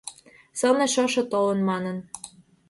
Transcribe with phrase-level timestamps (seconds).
[0.59, 1.97] Сылне шошо толын манын